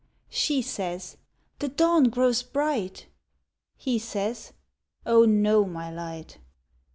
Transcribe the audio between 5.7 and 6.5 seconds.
Light."